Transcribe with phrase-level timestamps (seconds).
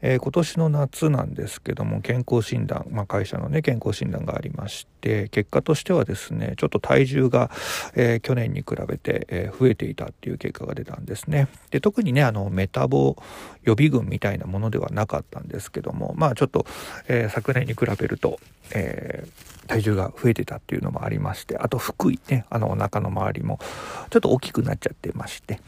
[0.00, 7.50] えー、今年の夏なんですけども健康診断、まあ、会社のね健康診断がありまして結果としてはですねちょっと体重が、
[7.94, 11.48] えー、去年に比べて、えー、増えていたっていう結果が出たんですね。
[11.70, 13.16] で特にねあのメタボ
[13.62, 16.66] 予備軍みたいなものではなかったんですけどもまあちょっと、
[17.08, 18.38] え昨年に比べると、
[18.72, 19.26] え
[19.68, 23.60] 体重が増えてたっていうのもありましてあと腹囲ねあのお腹の周りも
[24.10, 25.60] ちょっと大きくなっちゃってまして。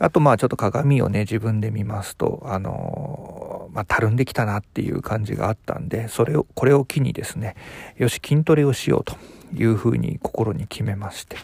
[0.00, 7.54] あとまあちょっと鏡をね自分で見ますとあのまあ、たるんできたなっていう感じがあったんでそれをこれを機にですね
[7.96, 9.16] よし筋トレをしようと
[9.54, 11.36] いうふうに心に決めまして。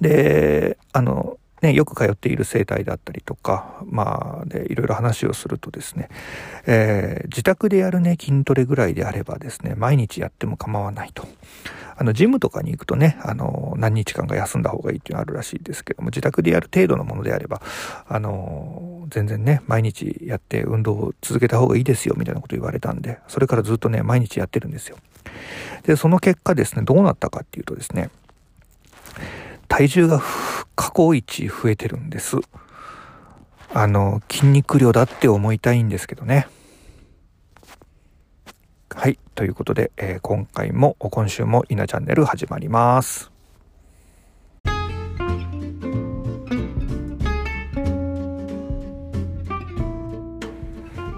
[0.00, 6.08] であのね、よく通っている生態だったりとか、まあ、で、いろいろ話をするとですね、
[6.66, 11.26] えー、自宅でやるね、筋トレぐらいであればですね、毎日やっても構わないと。
[12.00, 17.60] あの、ジムとかに行くとね、あの、何日間か休んだ方がいいっていうのあるらしいですけども、自宅でやる程度のものであれば、
[18.06, 24.96] あの、全然ね、毎日やって運動を続けた方がいいですよ、みたいなこと言われたんで、それからずっとね、毎日やってるんですよ。
[25.82, 28.10] で、その結果ですね、どうなったかっていうとですね、
[29.66, 30.22] 体重が
[30.98, 32.38] 去一増えてるんです。
[33.72, 36.48] あの、筋肉量だって思いたいんですけどね。
[38.90, 39.18] はい。
[39.36, 43.37] ということで、えー、今回も、今週も稲チャンネル始まります。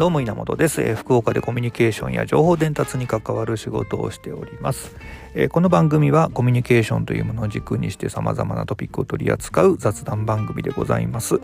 [0.01, 4.97] どうも稲本です、えー、福岡でコミュニケーションや情報伝達に関わる仕事をしております、
[5.35, 11.39] えー、この番組はコミュニケーションというものを軸にして様々なトピックを取り扱う雑談番組でございます、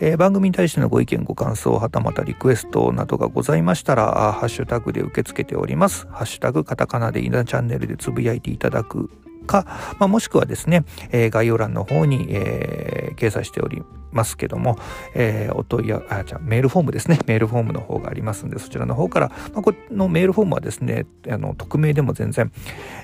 [0.00, 6.06] えー、番組に対してのご意見ご感想はたまたリクエストなどがございましたらハッシュタグで受け付けております。
[6.10, 9.08] ハッシュタグカタカナで稲チャンネルでつぶやいていただく
[9.46, 9.64] か、
[9.98, 14.78] まあ、もしくはですね、えー、概要欄の方に、えー、掲載しておりますますけども、
[15.14, 22.50] えー、お問い合わじゃメールフォームですね、メールフォームの方がありますんで、そちらの方から、まあ、このメールフォームはですね、あの、匿名でも全然、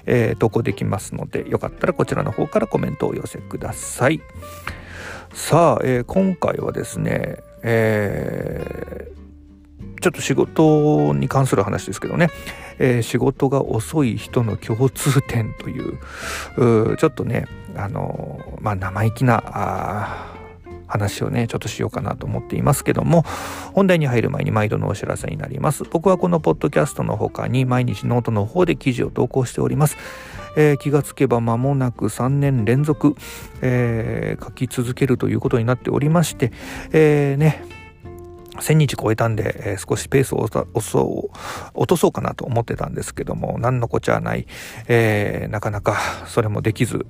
[0.07, 4.21] えー、投稿できますので、よかったらこちらの方からコメントをお寄せください。
[5.33, 12.31] さあ、えー、今回はですね、えー、ちょっと仕事に関する話ですけどね、
[12.79, 15.99] えー、仕事が遅い人の共通点という
[16.97, 20.40] ちょっとねあのまあ生意気な
[20.91, 23.25] 話をねちょっとしようかなと思っていますけども
[23.73, 25.85] 本題に入る前に毎度のお知らせになります。
[25.85, 29.97] 僕はこのポッドキャストの他に毎日ノートの方で記事を投稿しております。
[30.57, 33.15] えー、気がつけば間もなく3年連続、
[33.63, 36.53] えー、書き続けるということになっておりまして、
[36.93, 37.65] えー、ね
[38.61, 44.47] 1000日超えたんで、えー、少しペースを落とそうかなと思ってたんですけども、何のこちゃない、
[44.89, 47.07] えー、なかなかそれもできず、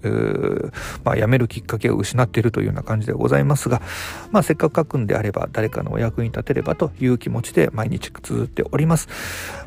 [1.05, 3.83] まあ、辞めるきっかけを失っているというような感じでございますが、
[4.31, 9.09] まあ、せっかく書くんであれば誰かのお役に立てればという気持ちで毎日綴っております。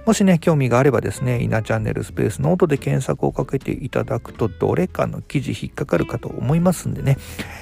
[0.05, 7.17] もしね、興味があればですね、稲チャンネルスペースノートで検索をかけていただくと、どれかの記事引っかかるかと思いますんでね、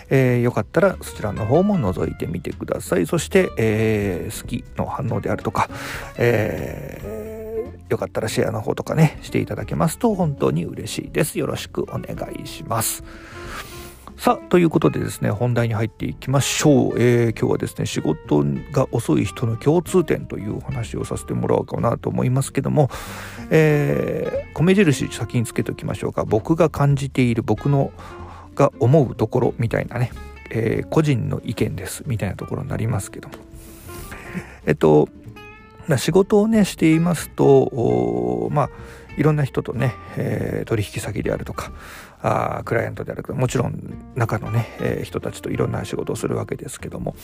[0.09, 3.05] えー、よかったらそちらの方も覗いてみてください。
[3.05, 5.69] そして、えーえー、好きの反応であるとか、
[6.17, 11.39] えー、よかったらシェアの方とかね、していただけますと本当に嬉しいです。
[11.39, 13.03] よろしくお願いします。
[14.17, 16.93] さあ、ということでですね、本題に入っていきましょう。
[17.01, 22.91] えー、今日はですね、仕事が遅い人の共通点というお話をさせてもらおうかなと思いますけども、
[23.49, 26.23] えー、米印先につけておきましょうか。
[26.23, 27.91] 僕が感じている僕の
[28.53, 30.11] が思うところみたいなね、
[30.51, 33.35] えー、個人の意見ですみたいなところになりますけども。
[34.65, 35.09] えっと
[35.97, 38.69] 仕事をねしていますとまあ
[39.17, 41.71] いろんな人とね、えー、取引先であるとか
[42.21, 47.15] あクライアントであるとかもちろん中のね、えー、人たちといろんな仕事をするわけですけども、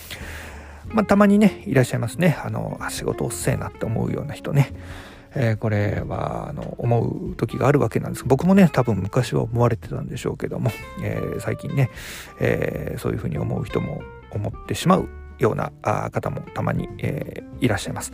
[0.88, 2.38] まあ、たまにねいらっしゃいますね。
[2.44, 4.74] あのあ仕事おっせえなって思うような人ね、
[5.36, 7.02] えー、これはあの思
[7.32, 8.26] う時があるわけなんです。
[8.26, 10.72] 僕もね多分昔は思われてたんでしょうけども、
[11.04, 11.90] えー、最近ね、
[12.40, 14.02] えー、そういうふうに思う人も
[14.32, 15.10] 思ってしまう
[15.40, 15.72] ような
[16.12, 18.12] 方もたまに、えー、いらっしゃいます。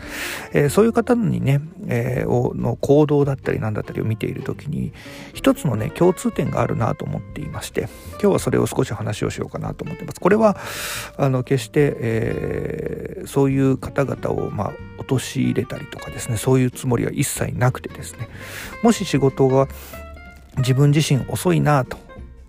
[0.53, 4.93] えー、そういう方にね、えー、の行動だったり何だったりを見ている時に
[5.33, 10.19] 一つのね共通点があるなと思っていまして今日はそれを少し話をしようかなと思ってます。
[10.19, 10.57] これは
[11.17, 18.27] あの決して、えー、そういう方々をまあ陥れたりとかですねそういうつもりは一切なくてですね
[18.81, 19.67] もし仕事が
[20.57, 21.97] 自分自身遅いなと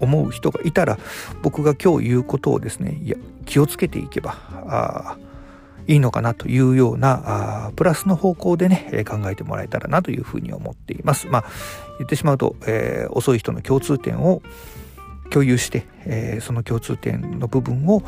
[0.05, 0.99] 思う人がいたら
[1.43, 5.19] 僕が今日言うことをですねいや気をつけていけば
[5.87, 11.27] いいのかなというようなあプラスの方向でね、考えてもらえたらなというふうに思っています。
[11.27, 11.45] まあ
[11.99, 14.43] 言ってしまうと、えー、遅い人の共通点を
[15.31, 18.03] 共有して、えー、その共通点の部分を、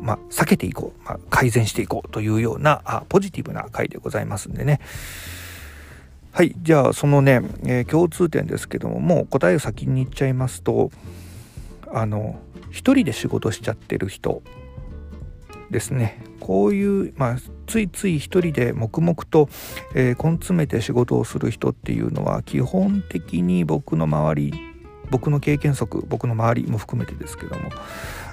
[0.00, 4.80] まあ、避けていこう、まあ、改善していこうというようなあポジティブな回でございますんでね
[6.32, 10.90] はいじゃあそのね、えー、共通点ですけどももう答えを先に言っちゃいますと
[11.92, 12.38] あの
[12.70, 14.42] 一人で仕事しちゃってる人
[15.70, 17.36] ですねこういう、まあ、
[17.66, 19.48] ついつい一人で黙々と、
[19.94, 24.54] えー、根詰めて仕事をする人っていうのは基本的に僕の周り
[25.10, 27.70] 僕の経験則僕の周りも含めてですけども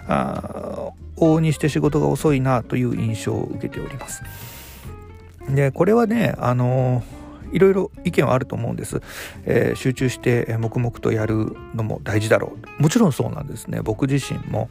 [0.07, 4.21] あ往々にして仕事が遅いなという印象を受けております。
[5.49, 9.01] でこれはねあのーいろいろ意見はあると思うんです、
[9.45, 12.81] えー、集中して黙々とやるのも大事だろう。
[12.81, 13.81] もちろんそうなんですね。
[13.81, 14.69] 僕自身も、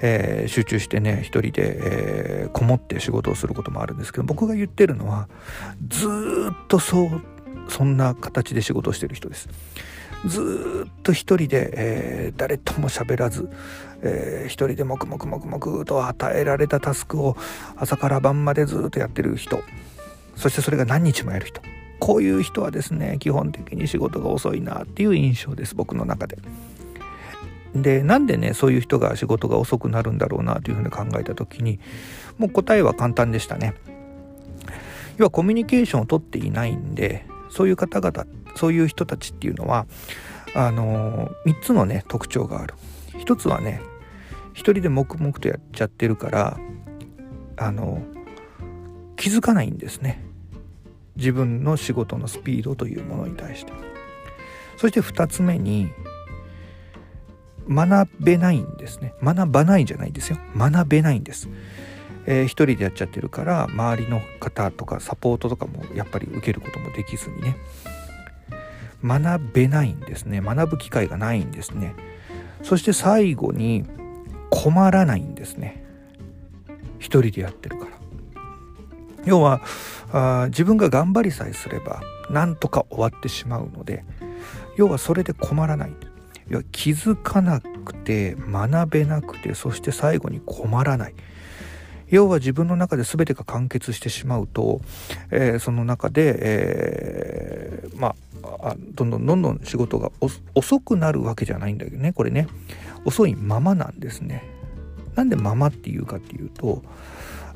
[0.00, 5.28] えー、集中してね一人で、えー、こもって仕事をすることもあるんですけど僕が言ってるのは
[5.86, 6.10] ずっ
[6.68, 7.22] とそう
[7.68, 9.48] そんな形で仕事をしてる人です。
[10.26, 13.48] ずっと一人で、えー、誰とも喋らず、
[14.02, 17.36] えー、一人で黙々黙々と与えられたタスクを
[17.76, 19.62] 朝から晩までずっとやってる人。
[20.34, 21.60] そしてそれが何日もやる人。
[21.98, 26.38] こういう人はですね基本的に仕事が遅いなっていう印象です僕の中で。
[27.74, 31.78] でなんでねそういう人が仕事が遅くなるんだろうなというふうに考えた時に
[32.38, 33.74] もう答えは簡単でしたね。
[35.18, 38.24] 要はコミュニケーションをとっていないんでそういう方々
[38.54, 39.86] そういう人たちっていうのは
[40.54, 42.74] あの3つのね特徴がある。
[43.18, 43.82] 一つはね
[44.54, 46.58] 一人で黙々とやっちゃってるから
[47.56, 48.02] あの
[49.16, 50.24] 気づかないんですね。
[51.18, 53.72] 自分の仕事のスピードというものに対して。
[54.78, 55.90] そして2つ目に
[57.68, 59.12] 学べないんですね。
[59.22, 60.38] 学ばないじゃないんですよ。
[60.56, 61.48] 学べないんです、
[62.26, 67.56] えー、一人でやっちゃってるから周りの方とかサポートとかもやっぱり受けることもできずにね。
[69.04, 70.40] 学べないんですね。
[70.40, 71.94] 学ぶ機会がないんですね。
[72.62, 73.84] そして最後に
[74.50, 75.84] 困らないんですね。
[76.98, 77.97] 一人でやってるから。
[79.28, 79.60] 要は
[80.10, 84.04] あ自分が頑張りさえすればなんとか終わってしまうので
[84.76, 85.92] 要はそれで困らない。
[86.48, 91.14] 要は気づかなくて学べなくてそして最後に困らない。
[92.08, 94.80] 要は自分の中で全てが完結してしまうと、
[95.30, 98.14] えー、その中で、えー、ま
[98.62, 100.10] あどんどんどんどん仕事が
[100.54, 102.48] 遅くなるわけじゃないんだけどねこれね。
[103.04, 104.42] 遅いままなんですね。
[105.16, 106.82] なんでままっていうかっていうと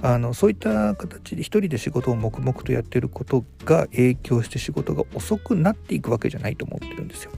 [0.03, 7.31] あのそういった形で一人で仕事を黙々とやってることが影響して仕事が遅くなっていくわけじゃないと思ってるんですよ。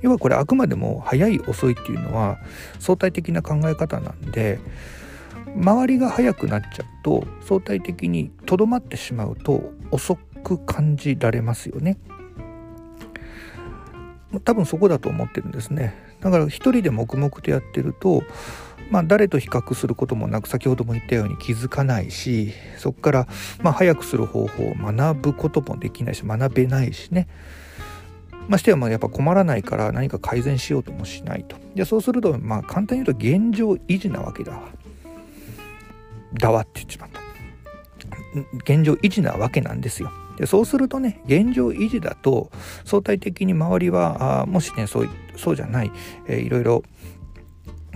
[0.00, 2.38] 要はこれあくまでも早い遅いっていうのは
[2.78, 4.58] 相対的な考え方なんで
[5.56, 11.96] 周りが早くなっちゃうと相対的にとどまってしまうと遅く感じられますよね。
[14.44, 16.07] 多分そこだと思ってるんですね。
[16.20, 18.22] だから一人で黙々とやってると
[18.90, 23.28] まあ、誰と比較することもなく先ほども言ったように気づかないしそこから
[23.62, 27.28] まあ早くする方法を学ぶこともできないし学べないしね。
[28.48, 31.56] ましてやまあやっぱ困らないから何か改善しようともしないと。
[31.74, 34.52] でそうするとまあ簡単に言うと現状維持なわけだ。
[34.52, 34.62] わ
[36.40, 37.20] だわって言っちまった。
[38.64, 40.10] 現状維持なわけなんですよ。
[40.38, 42.50] でそうするとね現状維持だと
[42.84, 45.92] 相対的に周りはあもしねそうそうじゃない、
[46.26, 46.82] えー、いろいろ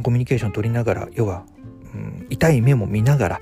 [0.02, 1.44] コミュニケーション取りながら要は、
[1.94, 3.40] うん、痛い目も見ながら、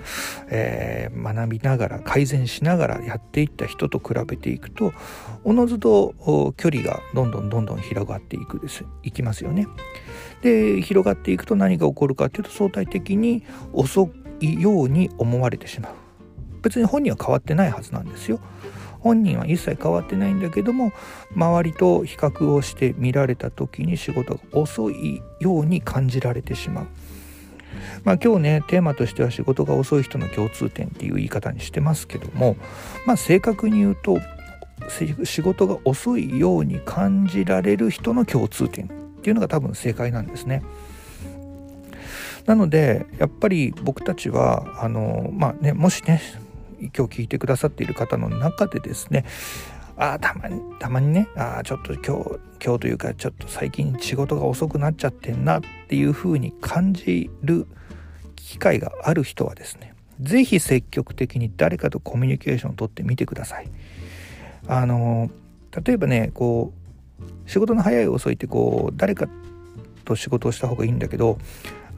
[0.49, 4.93] えー、学びながら改善しながらやっていった人と比べていくと
[5.44, 6.15] おのずと
[6.58, 9.67] 距離がどんどんどんどん広がっていくですいきますよね。
[10.43, 14.10] で広がっていくと何が起こるかっていうと相対的に遅
[14.41, 15.93] いように思われてしまう。
[16.63, 18.41] 別に本人は変わってないはずなんですよ。
[19.00, 20.92] 本人は一切変わってないんだけども
[21.34, 26.86] 周りと比較をして見られた時に仕事が遅いように感じられてしまう。
[28.04, 32.56] まあ、今日ねテーマとしては仕事が遅い人の共通点っていう言い方にしてますけども、
[33.06, 34.19] まあ、正確に言うと
[35.24, 38.88] 仕事が遅いように感じられる人の共通点っ
[39.22, 40.62] ていうのが多分正解なんですね。
[42.46, 46.20] なのでやっぱり僕たちはあのまあねもしね
[46.81, 49.25] 今日聞いてくださっている方の中でですね
[49.96, 57.67] あたまにたまにねあちょっと今日今日というかちょっと最近仕事が遅くなっちゃってんなっていう風に感じる
[58.34, 63.69] 機会がある人はですね是非積極的に誰かとコミュニケーションをとってみてください。
[64.67, 65.31] あの
[65.84, 69.27] 例えばねこう仕事の早い遅いってこう誰か
[70.05, 71.39] と仕事をした方がいいんだけど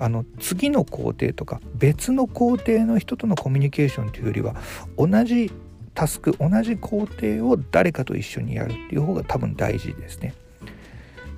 [0.02, 4.56] あの次の工程とか別の工程の人とのコミュニケーションというよりは
[4.98, 5.52] 同じ
[5.94, 10.34] タスク同じ工程を誰かと一緒にやるっていう方が多分大事ですね。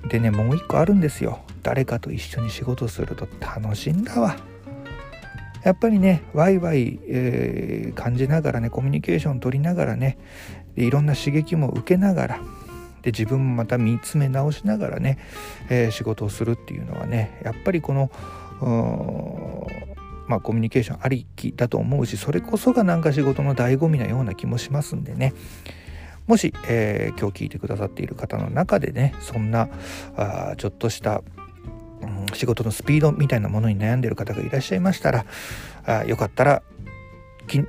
[0.09, 4.35] でねもう一個あるんですよ誰かと一緒に仕事すると楽しいんだわ
[5.63, 10.19] やっぱりねワイワイ、えー、感じながらねコミュニケーション取りながらね
[10.75, 12.39] でいろんな刺激も受けながら
[13.01, 15.17] で自分もまた見つめ直しながらね、
[15.69, 18.11] えー、仕事をするっていうのはねやっぱりこの
[18.61, 25.33] まあ、コミュニケーションありきだと思うしそれこそがなんか仕事の醍醐味なような気もしますんでね。
[26.27, 29.69] もし、えー、今日聞いてくださっている方の中でねそんな
[30.15, 31.21] あちょっとした、
[32.01, 35.25] うん、仕事のスピードみたいなものに悩んでる方がいらっしゃいましたら
[35.85, 36.63] あよかったら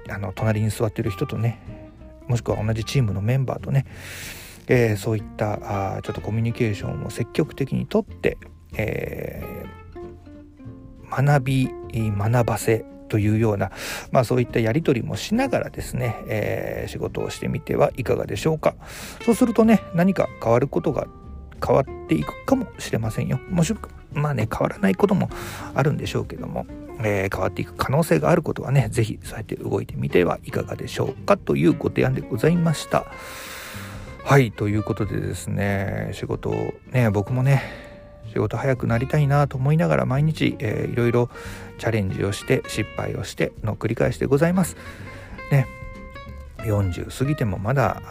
[0.09, 1.61] あの隣に座っている人とね
[2.28, 3.87] もしくは同じチームのメンバーとね、
[4.69, 8.38] えー、そういったあちょっとコミュニケーションを積極的にとって、
[8.76, 9.86] えー、
[11.23, 13.70] 学び学ばせというような、
[14.11, 18.75] まあ、そういったやり取りもしながらですね、えー、仕事をしてみてはいかがでしょうか。
[19.25, 21.06] そうするとね何か変わることが
[21.64, 23.40] 変わっていくかもしれませんよ。
[23.49, 23.75] もし
[24.12, 25.30] まあね変わらないことも
[25.75, 26.66] あるんでしょうけども、
[27.00, 31.37] えー、変わっていく可能性があることはね是非そうやって動いてみてはいかがでしょうか。
[31.37, 33.06] というご提案でございました。
[34.25, 37.86] はいということでですね仕事をね僕もね
[38.37, 41.31] 仕事早くなりたいなと思いながら毎日、えー、いろいろ
[41.78, 44.76] チャレンジをして失敗をしての繰り返しでございます。
[45.50, 45.66] ね
[46.59, 48.02] 40過ぎてもまだ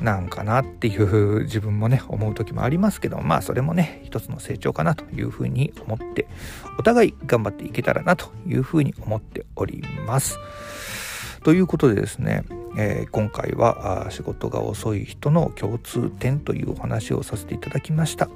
[0.00, 6.26] なんかなっていう自分もね思う時もありますけどまあそれもね一つの成長かなというふうに思って
[6.78, 10.38] お互い頑張っていけたらなというふうに思っております。
[11.44, 12.44] ということでですね
[12.76, 18.28] えー、今回は仕事が遅い人の共通点というお話をさせていただきました。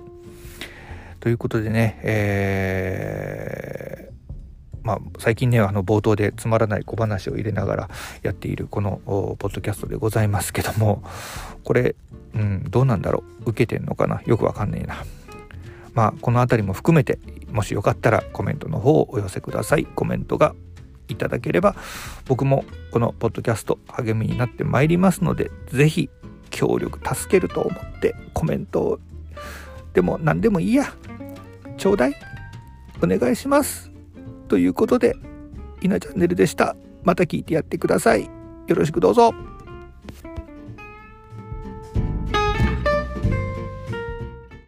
[1.20, 7.90] ということでね、えー、まあ、最近ねあの冒頭でつまらない小話を入れながら
[8.22, 11.02] やっているこのポッドキャストでございますけども
[11.64, 11.96] これ、
[12.34, 13.50] うん、どうなんだろう？
[13.50, 14.22] 受けてんのかな？
[14.26, 15.04] よくわかんねえな。
[15.94, 17.18] まあこの辺りも含めて
[17.50, 19.86] もしよかったらコメントの方をお寄せください。
[19.86, 20.54] コメントが
[21.08, 21.74] いただければ
[22.26, 26.10] 僕もこのポッドキャスト励みになってまいりますのでぜひ
[26.50, 28.98] 協力助けると思ってコメントを
[29.92, 30.92] でも何でもいいや
[31.76, 32.14] ちょうだい
[33.02, 33.90] お願いします
[34.48, 35.16] ということで
[35.82, 36.76] いなチャンネルでした。
[37.02, 38.24] また聞いてやってください。
[38.24, 39.55] よろしくどうぞ。